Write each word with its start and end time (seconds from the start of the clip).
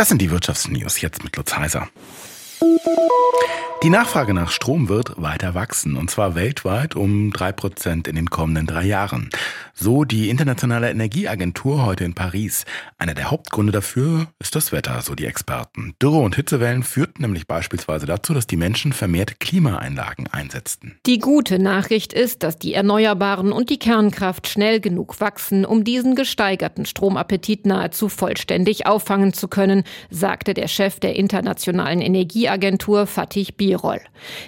Das 0.00 0.08
sind 0.08 0.22
die 0.22 0.30
Wirtschaftsnews 0.30 1.02
jetzt 1.02 1.22
mit 1.22 1.36
Lutz 1.36 1.54
Heiser. 1.54 1.86
Die 3.82 3.88
Nachfrage 3.88 4.34
nach 4.34 4.50
Strom 4.50 4.90
wird 4.90 5.14
weiter 5.16 5.54
wachsen, 5.54 5.96
und 5.96 6.10
zwar 6.10 6.34
weltweit 6.34 6.96
um 6.96 7.32
drei 7.32 7.50
Prozent 7.50 8.08
in 8.08 8.14
den 8.14 8.28
kommenden 8.28 8.66
drei 8.66 8.84
Jahren. 8.84 9.30
So 9.72 10.04
die 10.04 10.28
Internationale 10.28 10.90
Energieagentur 10.90 11.86
heute 11.86 12.04
in 12.04 12.12
Paris. 12.12 12.66
Einer 12.98 13.14
der 13.14 13.30
Hauptgründe 13.30 13.72
dafür 13.72 14.26
ist 14.38 14.54
das 14.54 14.72
Wetter, 14.72 15.00
so 15.00 15.14
die 15.14 15.24
Experten. 15.24 15.94
Dürre 16.02 16.18
und 16.18 16.36
Hitzewellen 16.36 16.82
führten 16.82 17.22
nämlich 17.22 17.46
beispielsweise 17.46 18.04
dazu, 18.04 18.34
dass 18.34 18.46
die 18.46 18.58
Menschen 18.58 18.92
vermehrt 18.92 19.40
Klimaeinlagen 19.40 20.26
einsetzten. 20.26 20.98
Die 21.06 21.18
gute 21.18 21.58
Nachricht 21.58 22.12
ist, 22.12 22.42
dass 22.42 22.58
die 22.58 22.74
Erneuerbaren 22.74 23.50
und 23.50 23.70
die 23.70 23.78
Kernkraft 23.78 24.46
schnell 24.46 24.80
genug 24.80 25.22
wachsen, 25.22 25.64
um 25.64 25.84
diesen 25.84 26.16
gesteigerten 26.16 26.84
Stromappetit 26.84 27.64
nahezu 27.64 28.10
vollständig 28.10 28.84
auffangen 28.84 29.32
zu 29.32 29.48
können, 29.48 29.84
sagte 30.10 30.52
der 30.52 30.68
Chef 30.68 31.00
der 31.00 31.16
Internationalen 31.16 32.02
Energieagentur 32.02 33.06
Fatih 33.06 33.52
Birol. 33.56 33.69
Roll. 33.74 34.00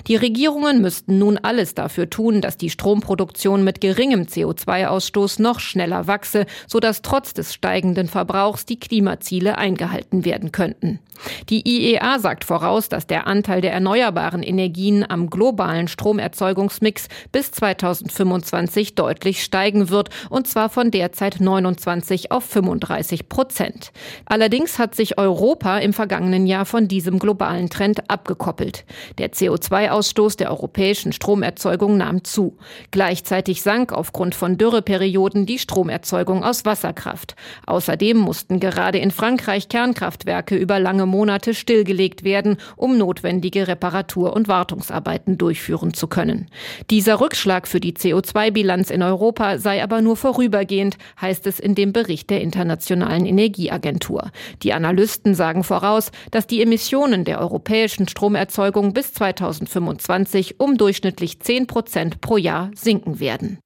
Die 0.06 0.16
Regierungen 0.16 0.80
müssten 0.80 1.18
nun 1.18 1.38
alles 1.38 1.74
dafür 1.74 2.10
tun, 2.10 2.40
dass 2.40 2.56
die 2.56 2.70
Stromproduktion 2.70 3.64
mit 3.64 3.80
geringem 3.80 4.22
CO2-Ausstoß 4.22 5.40
noch 5.40 5.60
schneller 5.60 6.06
wachse, 6.06 6.46
sodass 6.66 7.02
trotz 7.02 7.34
des 7.34 7.54
steigenden 7.54 8.08
Verbrauchs 8.08 8.66
die 8.66 8.78
Klimaziele 8.78 9.58
eingehalten 9.58 10.24
werden 10.24 10.52
könnten. 10.52 11.00
Die 11.48 11.66
IEA 11.68 12.18
sagt 12.18 12.44
voraus, 12.44 12.88
dass 12.88 13.06
der 13.06 13.26
Anteil 13.26 13.60
der 13.60 13.72
erneuerbaren 13.72 14.42
Energien 14.42 15.08
am 15.08 15.30
globalen 15.30 15.88
Stromerzeugungsmix 15.88 17.08
bis 17.30 17.52
2025 17.52 18.94
deutlich 18.94 19.42
steigen 19.42 19.88
wird, 19.88 20.10
und 20.30 20.46
zwar 20.46 20.68
von 20.68 20.90
derzeit 20.90 21.40
29 21.40 22.32
auf 22.32 22.44
35 22.44 23.28
Prozent. 23.28 23.92
Allerdings 24.26 24.78
hat 24.78 24.94
sich 24.94 25.18
Europa 25.18 25.78
im 25.78 25.92
vergangenen 25.92 26.46
Jahr 26.46 26.66
von 26.66 26.88
diesem 26.88 27.18
globalen 27.18 27.70
Trend 27.70 28.10
abgekoppelt. 28.10 28.84
Der 29.18 29.32
CO2-Ausstoß 29.32 30.36
der 30.36 30.50
europäischen 30.50 31.12
Stromerzeugung 31.12 31.96
nahm 31.96 32.24
zu. 32.24 32.56
Gleichzeitig 32.90 33.62
sank 33.62 33.92
aufgrund 33.92 34.34
von 34.34 34.58
Dürreperioden 34.58 35.46
die 35.46 35.58
Stromerzeugung 35.58 36.44
aus 36.44 36.64
Wasserkraft. 36.64 37.36
Außerdem 37.66 38.16
mussten 38.16 38.60
gerade 38.60 38.98
in 38.98 39.10
Frankreich 39.10 39.68
Kernkraftwerke 39.68 40.56
über 40.56 40.78
lange 40.78 41.06
Monate 41.06 41.54
stillgelegt 41.54 42.24
werden, 42.24 42.56
um 42.76 42.98
notwendige 42.98 43.68
Reparatur- 43.68 44.34
und 44.34 44.48
Wartungsarbeiten 44.48 45.38
durchführen 45.38 45.94
zu 45.94 46.06
können. 46.06 46.48
Dieser 46.90 47.20
Rückschlag 47.20 47.68
für 47.68 47.80
die 47.80 47.94
CO2-Bilanz 47.94 48.90
in 48.90 49.02
Europa 49.02 49.58
sei 49.58 49.82
aber 49.82 50.00
nur 50.02 50.16
vorübergehend, 50.16 50.96
heißt 51.20 51.46
es 51.46 51.60
in 51.60 51.74
dem 51.74 51.92
Bericht 51.92 52.30
der 52.30 52.40
Internationalen 52.40 53.26
Energieagentur. 53.26 54.30
Die 54.62 54.72
Analysten 54.72 55.34
sagen 55.34 55.64
voraus, 55.64 56.10
dass 56.30 56.46
die 56.46 56.62
Emissionen 56.62 57.24
der 57.24 57.40
europäischen 57.40 58.08
Stromerzeugung 58.08 58.92
bis 59.02 59.14
2025 59.14 60.60
um 60.60 60.78
durchschnittlich 60.78 61.40
10 61.40 61.66
Prozent 61.66 62.20
pro 62.20 62.36
Jahr 62.36 62.70
sinken 62.76 63.18
werden. 63.18 63.58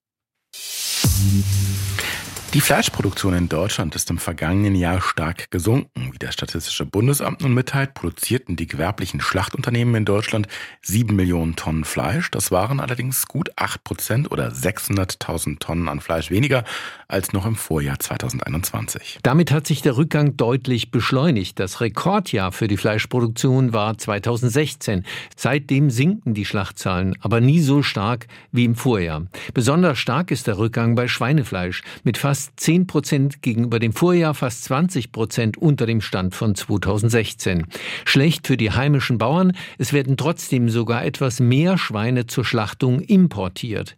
Die 2.56 2.62
Fleischproduktion 2.62 3.34
in 3.34 3.50
Deutschland 3.50 3.94
ist 3.96 4.08
im 4.08 4.16
vergangenen 4.16 4.74
Jahr 4.74 5.02
stark 5.02 5.50
gesunken. 5.50 6.14
Wie 6.14 6.18
das 6.18 6.32
Statistische 6.32 6.86
Bundesamt 6.86 7.42
nun 7.42 7.52
mitteilt, 7.52 7.92
produzierten 7.92 8.56
die 8.56 8.66
gewerblichen 8.66 9.20
Schlachtunternehmen 9.20 9.94
in 9.94 10.04
Deutschland 10.06 10.48
sieben 10.80 11.16
Millionen 11.16 11.56
Tonnen 11.56 11.84
Fleisch. 11.84 12.30
Das 12.30 12.50
waren 12.50 12.80
allerdings 12.80 13.27
gut 13.27 13.50
acht 13.56 13.84
Prozent 13.84 14.32
oder 14.32 14.48
600.000 14.48 15.58
Tonnen 15.58 15.86
an 15.86 16.00
Fleisch 16.00 16.30
weniger 16.30 16.64
als 17.08 17.34
noch 17.34 17.44
im 17.44 17.56
Vorjahr 17.56 17.98
2021. 17.98 19.18
Damit 19.22 19.52
hat 19.52 19.66
sich 19.66 19.82
der 19.82 19.98
Rückgang 19.98 20.38
deutlich 20.38 20.90
beschleunigt. 20.90 21.60
Das 21.60 21.82
Rekordjahr 21.82 22.52
für 22.52 22.68
die 22.68 22.78
Fleischproduktion 22.78 23.74
war 23.74 23.98
2016. 23.98 25.04
Seitdem 25.36 25.90
sinken 25.90 26.32
die 26.32 26.46
Schlachtzahlen, 26.46 27.18
aber 27.20 27.42
nie 27.42 27.60
so 27.60 27.82
stark 27.82 28.28
wie 28.50 28.64
im 28.64 28.77
Vorjahr. 28.77 29.27
Besonders 29.52 29.98
stark 29.98 30.30
ist 30.30 30.46
der 30.46 30.56
Rückgang 30.56 30.95
bei 30.95 31.06
Schweinefleisch 31.06 31.83
mit 32.02 32.16
fast 32.16 32.45
fast 32.46 32.61
10 32.61 32.86
Prozent 32.86 33.42
gegenüber 33.42 33.80
dem 33.80 33.92
Vorjahr, 33.92 34.33
fast 34.33 34.64
20 34.64 35.11
Prozent 35.11 35.58
unter 35.58 35.84
dem 35.84 36.01
Stand 36.01 36.34
von 36.34 36.55
2016. 36.55 37.67
Schlecht 38.05 38.46
für 38.46 38.57
die 38.57 38.70
heimischen 38.70 39.18
Bauern, 39.18 39.52
es 39.79 39.92
werden 39.92 40.17
trotzdem 40.17 40.68
sogar 40.68 41.05
etwas 41.05 41.40
mehr 41.40 41.77
Schweine 41.77 42.27
zur 42.27 42.45
Schlachtung 42.45 43.01
importiert. 43.01 43.96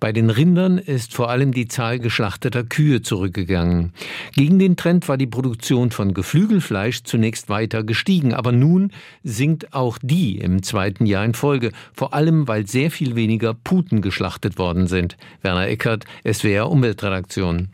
Bei 0.00 0.12
den 0.12 0.28
Rindern 0.28 0.78
ist 0.78 1.14
vor 1.14 1.30
allem 1.30 1.52
die 1.52 1.68
Zahl 1.68 2.00
geschlachteter 2.00 2.64
Kühe 2.64 3.00
zurückgegangen. 3.02 3.92
Gegen 4.34 4.58
den 4.58 4.76
Trend 4.76 5.08
war 5.08 5.16
die 5.16 5.26
Produktion 5.26 5.92
von 5.92 6.14
Geflügelfleisch 6.14 7.04
zunächst 7.04 7.48
weiter 7.48 7.84
gestiegen, 7.84 8.34
aber 8.34 8.50
nun 8.50 8.92
sinkt 9.22 9.72
auch 9.72 9.98
die 10.02 10.38
im 10.38 10.62
zweiten 10.62 11.06
Jahr 11.06 11.24
in 11.24 11.34
Folge, 11.34 11.70
vor 11.94 12.12
allem 12.12 12.48
weil 12.48 12.66
sehr 12.66 12.90
viel 12.90 13.14
weniger 13.14 13.54
Puten 13.54 14.02
geschlachtet 14.02 14.58
worden 14.58 14.88
sind. 14.88 15.16
Werner 15.42 15.68
Eckert, 15.68 16.04
SWR 16.24 16.70
Umweltredaktion. 16.70 17.68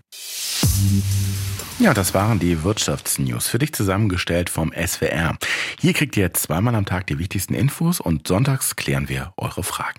Ja, 1.78 1.94
das 1.94 2.12
waren 2.12 2.38
die 2.38 2.62
Wirtschaftsnews 2.62 3.48
für 3.48 3.58
dich 3.58 3.72
zusammengestellt 3.72 4.50
vom 4.50 4.72
SWR. 4.72 5.38
Hier 5.80 5.94
kriegt 5.94 6.16
ihr 6.16 6.34
zweimal 6.34 6.74
am 6.74 6.84
Tag 6.84 7.06
die 7.06 7.18
wichtigsten 7.18 7.54
Infos 7.54 8.00
und 8.00 8.28
sonntags 8.28 8.76
klären 8.76 9.08
wir 9.08 9.32
eure 9.36 9.62
Fragen. 9.62 9.88